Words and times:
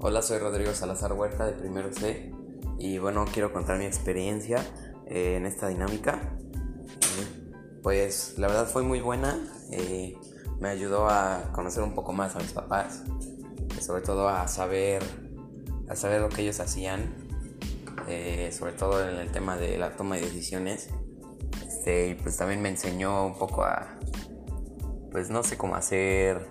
Hola, 0.00 0.22
soy 0.22 0.38
Rodrigo 0.38 0.72
Salazar 0.74 1.12
Huerta 1.12 1.44
de 1.44 1.54
Primero 1.54 1.92
C 1.92 2.30
y 2.78 2.98
bueno, 2.98 3.24
quiero 3.32 3.52
contar 3.52 3.80
mi 3.80 3.84
experiencia 3.84 4.64
eh, 5.08 5.34
en 5.34 5.44
esta 5.44 5.66
dinámica. 5.66 6.38
Pues 7.82 8.34
la 8.38 8.46
verdad 8.46 8.68
fue 8.68 8.84
muy 8.84 9.00
buena, 9.00 9.36
eh, 9.72 10.16
me 10.60 10.68
ayudó 10.68 11.08
a 11.08 11.50
conocer 11.52 11.82
un 11.82 11.96
poco 11.96 12.12
más 12.12 12.36
a 12.36 12.38
mis 12.38 12.52
papás, 12.52 13.02
sobre 13.80 14.02
todo 14.02 14.28
a 14.28 14.46
saber, 14.46 15.02
a 15.88 15.96
saber 15.96 16.20
lo 16.20 16.28
que 16.28 16.42
ellos 16.42 16.60
hacían, 16.60 17.12
eh, 18.06 18.52
sobre 18.56 18.74
todo 18.74 19.02
en 19.06 19.16
el 19.16 19.32
tema 19.32 19.56
de 19.56 19.78
la 19.78 19.96
toma 19.96 20.14
de 20.14 20.20
decisiones. 20.20 20.90
Este, 21.66 22.10
y 22.10 22.14
pues 22.14 22.36
también 22.36 22.62
me 22.62 22.68
enseñó 22.68 23.26
un 23.26 23.36
poco 23.36 23.64
a, 23.64 23.98
pues 25.10 25.28
no 25.28 25.42
sé 25.42 25.58
cómo 25.58 25.74
hacer 25.74 26.46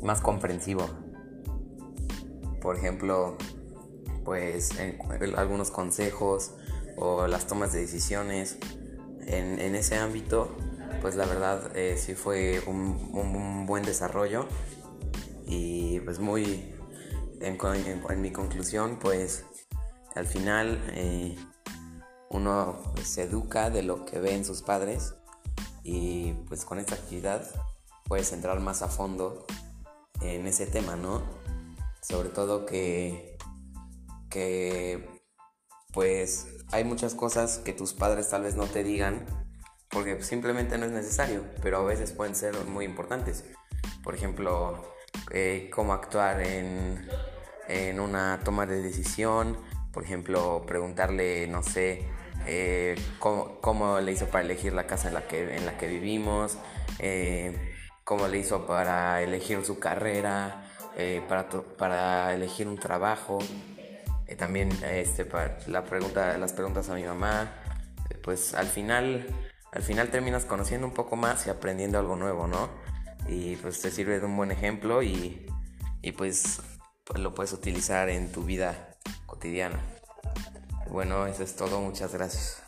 más 0.00 0.22
comprensivo. 0.22 1.11
Por 2.62 2.76
ejemplo, 2.76 3.36
pues 4.24 4.70
algunos 5.36 5.70
consejos 5.70 6.52
o 6.96 7.26
las 7.26 7.46
tomas 7.46 7.72
de 7.72 7.80
decisiones 7.80 8.58
en, 9.26 9.74
ese 9.74 9.96
ámbito, 9.96 10.56
pues 11.00 11.16
la 11.16 11.26
verdad 11.26 11.76
eh, 11.76 11.96
sí 11.98 12.14
fue 12.14 12.62
un, 12.66 13.66
buen 13.66 13.84
desarrollo 13.84 14.46
y 15.46 16.00
pues 16.00 16.18
muy 16.18 16.74
en, 17.40 18.20
mi 18.20 18.30
conclusión 18.30 18.98
pues 19.00 19.44
al 20.14 20.26
final 20.26 20.80
eh, 20.92 21.36
uno 22.30 22.80
se 23.02 23.22
educa 23.22 23.70
de 23.70 23.82
lo 23.82 24.04
que 24.04 24.20
ven 24.20 24.44
sus 24.44 24.62
padres 24.62 25.14
y 25.82 26.32
pues 26.48 26.64
con 26.64 26.78
esta 26.78 26.94
actividad 26.94 27.46
puedes 28.06 28.32
entrar 28.32 28.60
más 28.60 28.82
a 28.82 28.88
fondo 28.88 29.46
en 30.20 30.46
ese 30.46 30.66
tema, 30.66 30.96
¿no? 30.96 31.41
Sobre 32.02 32.28
todo 32.28 32.66
que, 32.66 33.38
que 34.28 35.22
pues 35.92 36.48
hay 36.72 36.84
muchas 36.84 37.14
cosas 37.14 37.58
que 37.58 37.72
tus 37.72 37.94
padres 37.94 38.28
tal 38.28 38.42
vez 38.42 38.56
no 38.56 38.66
te 38.66 38.82
digan 38.82 39.26
porque 39.92 40.22
simplemente 40.22 40.78
no 40.78 40.86
es 40.86 40.92
necesario, 40.92 41.44
pero 41.62 41.78
a 41.78 41.84
veces 41.84 42.12
pueden 42.12 42.34
ser 42.34 42.54
muy 42.64 42.86
importantes. 42.86 43.44
Por 44.02 44.14
ejemplo, 44.14 44.82
eh, 45.30 45.70
cómo 45.72 45.92
actuar 45.92 46.40
en, 46.40 47.06
en, 47.68 48.00
una 48.00 48.40
toma 48.42 48.64
de 48.64 48.80
decisión, 48.80 49.58
por 49.92 50.02
ejemplo, 50.02 50.64
preguntarle, 50.66 51.46
no 51.46 51.62
sé, 51.62 52.08
eh, 52.46 52.96
cómo, 53.18 53.60
cómo, 53.60 54.00
le 54.00 54.12
hizo 54.12 54.26
para 54.28 54.44
elegir 54.44 54.72
la 54.72 54.86
casa 54.86 55.08
en 55.08 55.14
la 55.14 55.28
que, 55.28 55.56
en 55.56 55.66
la 55.66 55.76
que 55.76 55.88
vivimos, 55.88 56.56
eh, 56.98 57.74
cómo 58.02 58.28
le 58.28 58.38
hizo 58.38 58.66
para 58.66 59.20
elegir 59.22 59.62
su 59.62 59.78
carrera, 59.78 60.71
eh, 60.96 61.22
para, 61.28 61.48
para 61.48 62.34
elegir 62.34 62.68
un 62.68 62.78
trabajo. 62.78 63.38
Eh, 64.26 64.36
también 64.36 64.70
este, 64.84 65.24
para 65.24 65.58
la 65.66 65.84
pregunta, 65.84 66.36
las 66.38 66.52
preguntas 66.52 66.88
a 66.88 66.94
mi 66.94 67.04
mamá. 67.04 67.52
Eh, 68.10 68.14
pues 68.22 68.54
al 68.54 68.66
final, 68.66 69.26
al 69.72 69.82
final 69.82 70.08
terminas 70.08 70.44
conociendo 70.44 70.86
un 70.86 70.94
poco 70.94 71.16
más 71.16 71.46
y 71.46 71.50
aprendiendo 71.50 71.98
algo 71.98 72.16
nuevo, 72.16 72.46
¿no? 72.46 72.68
Y 73.28 73.56
pues 73.56 73.80
te 73.80 73.90
sirve 73.90 74.18
de 74.18 74.26
un 74.26 74.36
buen 74.36 74.50
ejemplo 74.50 75.02
y, 75.02 75.46
y 76.02 76.12
pues, 76.12 76.60
pues 77.04 77.20
lo 77.20 77.34
puedes 77.34 77.52
utilizar 77.52 78.08
en 78.08 78.32
tu 78.32 78.44
vida 78.44 78.96
cotidiana. 79.26 79.78
Bueno, 80.90 81.26
eso 81.26 81.42
es 81.42 81.56
todo. 81.56 81.80
Muchas 81.80 82.12
gracias. 82.12 82.62